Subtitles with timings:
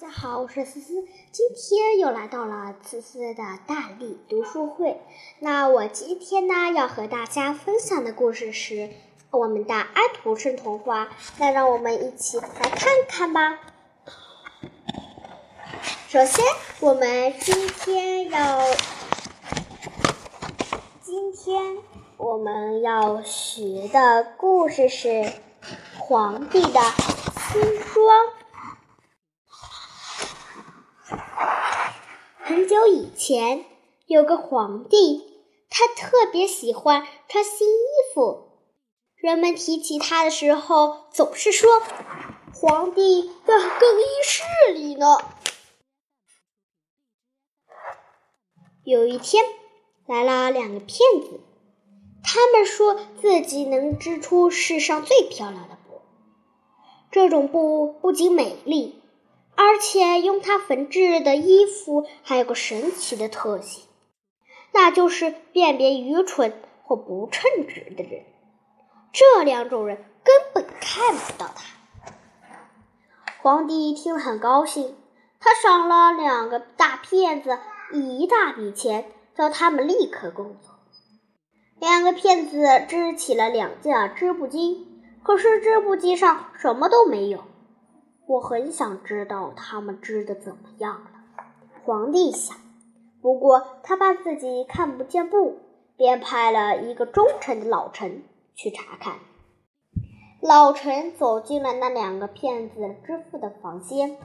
[0.00, 4.98] 大家好，我是思思，今天又来到了思思的大力读书会。
[5.40, 8.88] 那我今天呢要和大家分享的故事是
[9.30, 13.58] 我们的安徒生童话，那让我们一起来看看吧。
[16.08, 16.46] 首先，
[16.80, 18.62] 我们今天要，
[21.02, 21.76] 今天
[22.16, 25.08] 我们要学的故事是
[25.98, 26.80] 《皇帝的
[27.52, 27.60] 新
[27.92, 28.26] 装》。
[32.50, 33.64] 很久以前，
[34.06, 35.22] 有个皇帝，
[35.70, 38.48] 他特别喜欢穿新衣服。
[39.14, 41.80] 人们提起他的时候，总是说
[42.52, 44.42] ：“皇帝在更衣室
[44.72, 45.06] 里呢。”
[48.82, 49.44] 有一天，
[50.04, 51.40] 来了两个骗子，
[52.24, 56.00] 他们说自己能织出世上最漂亮的布。
[57.12, 58.99] 这种布不仅美丽。
[59.62, 63.84] 而且用它缝制的衣服还有个神奇的特性，
[64.72, 68.24] 那就是辨别愚蠢或不称职的人。
[69.12, 72.14] 这两种人根本看不到他。
[73.42, 74.96] 皇帝一听很高兴，
[75.40, 77.58] 他赏了两个大骗子
[77.92, 80.78] 一大笔钱，叫他们立刻工作。
[81.78, 84.88] 两个骗子织起了两件织布机，
[85.22, 87.44] 可是织布机上什么都没有。
[88.30, 91.10] 我很想知道他们织的怎么样了，
[91.82, 92.56] 皇帝想。
[93.20, 95.58] 不过他怕自己看不见布，
[95.96, 98.22] 便派了一个忠诚的老臣
[98.54, 99.14] 去查看。
[100.40, 104.16] 老臣走进了那两个骗子织布的房间，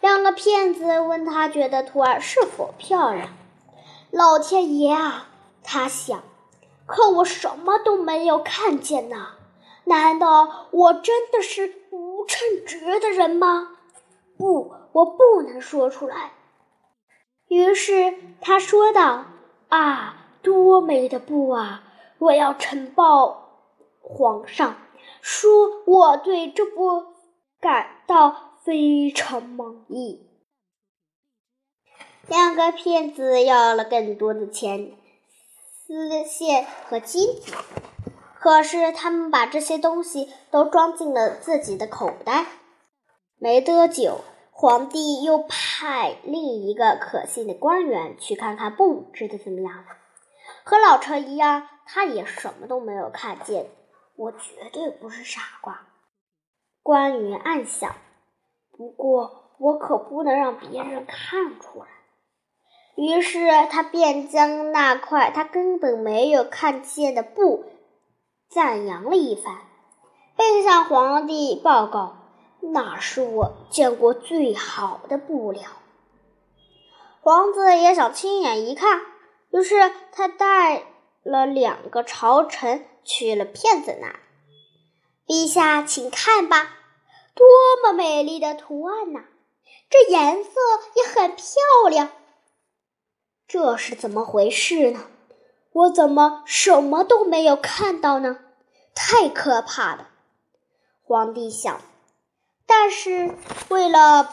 [0.00, 3.28] 两个骗子问他觉得图案是否漂亮。
[4.10, 5.28] 老天爷啊，
[5.62, 6.24] 他想，
[6.86, 9.28] 可我什么都没有看见呢。
[9.84, 11.81] 难道我真的是？
[12.26, 13.76] 称职的人吗？
[14.36, 16.32] 不，我不能说出来。
[17.48, 19.26] 于是他说道
[19.68, 21.84] ：“啊，多美的布啊！
[22.18, 24.76] 我要呈报皇上，
[25.20, 27.04] 说我对这布
[27.60, 30.28] 感到非常满意。”
[32.28, 34.92] 两个骗子要了更多的钱，
[35.84, 37.52] 丝线和金子。
[38.42, 42.44] 可是他们把这些东西都装进了自己的口袋。
[43.38, 49.84] 没多久，皇帝又派另一个可信的官员去看看布织的怎么样了。
[50.64, 53.66] 和老陈一样，他也什么都没有看见。
[54.16, 55.86] 我绝对不是傻瓜，
[56.82, 57.94] 官员暗想。
[58.76, 61.86] 不过我可不能让别人看出来。
[62.96, 63.38] 于是
[63.70, 67.66] 他便将那块他根本没有看见的布。
[68.54, 69.60] 赞扬了一番，
[70.36, 72.16] 并向皇帝报告
[72.60, 75.70] ：“那是我见过最好的布料。”
[77.22, 79.00] 皇子也想亲眼一看，
[79.52, 80.82] 于是他带
[81.22, 84.16] 了两个朝臣去了骗子那。
[85.26, 86.76] 陛下，请看吧，
[87.34, 87.46] 多
[87.82, 89.20] 么美丽的图案呐！
[89.88, 90.50] 这颜色
[90.96, 92.10] 也很漂亮。
[93.48, 95.06] 这是怎么回事呢？
[95.72, 98.38] 我怎么什么都没有看到呢？
[98.94, 100.08] 太可怕了，
[101.02, 101.80] 皇帝想。
[102.66, 103.34] 但是
[103.68, 104.28] 为了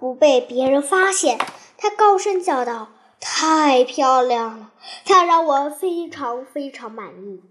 [0.00, 1.38] 不被别人发现，
[1.76, 2.88] 他高声叫道
[3.20, 4.72] ：“太漂亮了，
[5.04, 7.42] 它让我非常非常满意。”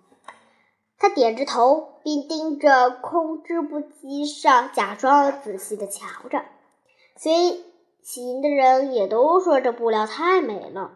[0.98, 6.44] 他点着头，并盯着空织布机上，假装仔细的瞧着。
[7.18, 7.64] 随
[8.02, 10.92] 行的人也都说这布料太美了。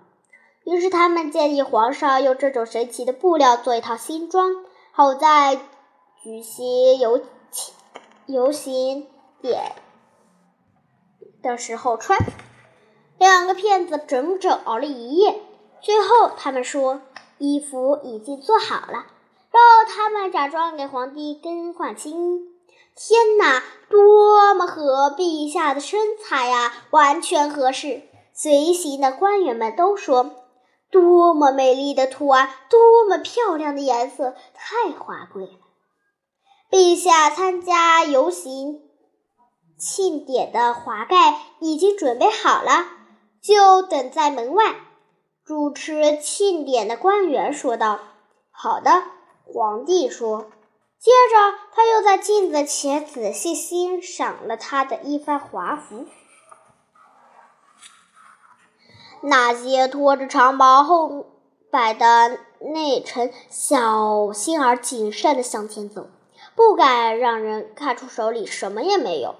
[0.63, 5.55] 于是他们建议皇上用这种神奇的布料做一套新装，好在
[6.23, 7.21] 举行游
[8.25, 9.05] 游行
[9.41, 9.73] 典
[11.43, 12.17] 的时候穿。
[13.19, 15.39] 两个骗子整整熬了一夜，
[15.81, 17.01] 最后他们说
[17.37, 19.05] 衣服已经做好了，
[19.51, 22.54] 让他们假装给皇帝更换新衣。
[22.95, 28.03] 天哪，多么合陛下的身材呀，完全合适！
[28.33, 30.31] 随行的官员们都说。
[30.91, 35.51] 多么美丽的图案，多么漂亮的颜色，太华贵了！
[36.71, 38.81] 陛下参加游行
[39.77, 42.85] 庆典的华盖已经准备好了，
[43.41, 44.73] 就等在门外。
[45.43, 47.99] 主持庆典的官员说道
[48.51, 49.03] ：“好的。”
[49.43, 50.47] 皇帝说。
[51.05, 56.07] 接着，他又在镜子前仔细欣赏了他的一番华服。
[59.21, 61.27] 那些拖着长矛后
[61.69, 66.07] 摆的内臣小心而谨慎地向前走，
[66.55, 69.35] 不敢让人看出手里什么也没有。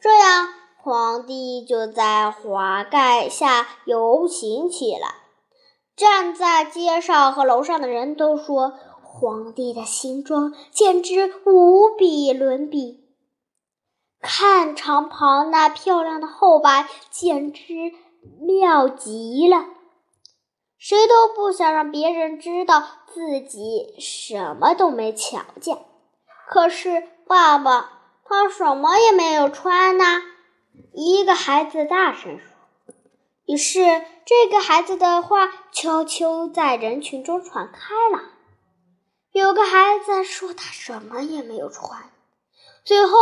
[0.00, 0.48] 这样，
[0.78, 5.16] 皇帝就在华盖下游行起来。
[5.94, 8.72] 站在街上和楼上的人都说，
[9.14, 13.04] 皇帝的新装简直无比伦比。
[14.20, 17.92] 看长袍那漂亮的后摆，简直
[18.40, 19.66] 妙极了。
[20.78, 22.82] 谁都不想让别人知道
[23.12, 25.78] 自己什么都没瞧见。
[26.48, 30.04] 可是爸爸他什么也没有穿呢。
[30.94, 32.46] 一个孩子大声说。
[33.44, 33.80] 于是
[34.24, 38.22] 这个孩子的话悄悄在人群中传开了。
[39.32, 42.02] 有个孩子说他什么也没有穿。
[42.84, 43.16] 最后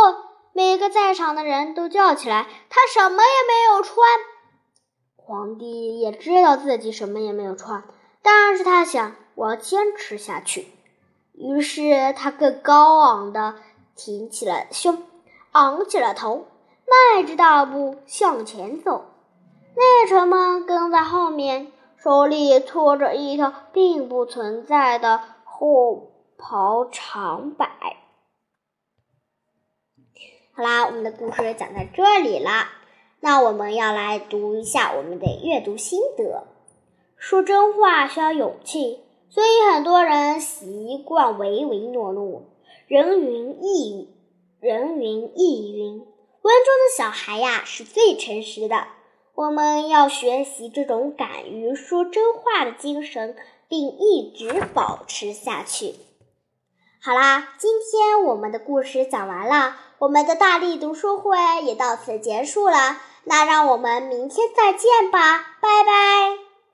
[0.53, 3.97] 每个在场的人都叫起来：“他什么也没有穿。”
[5.15, 7.85] 皇帝也知道自己什么也没有穿，
[8.21, 10.67] 但是他想，我要坚持下去。
[11.33, 13.55] 于是他更高昂的
[13.95, 15.03] 挺起了胸，
[15.53, 16.47] 昂起了头，
[17.15, 19.05] 迈着大步向前走。
[19.75, 25.21] 内臣们跟在后面，手里拖着一条并不存在的
[25.61, 27.67] 后袍长摆。
[30.53, 32.71] 好啦，我们的故事讲到这里啦。
[33.19, 36.47] 那我们要来读一下我们的阅读心得。
[37.15, 42.41] 说真话需要勇气，所以很多人习惯唯唯诺诺。
[42.87, 45.99] 人云亦云，人云亦云。
[45.99, 46.09] 文中
[46.41, 48.87] 的小孩呀，是最诚实的。
[49.35, 53.35] 我们要学习这种敢于说真话的精神，
[53.71, 55.95] 并一直保持下去。
[57.01, 62.97] 好啦，今天我们的故事讲完了，我们的大力读书会也到此结束了。
[63.23, 66.50] 那让我们明天再见吧，拜拜。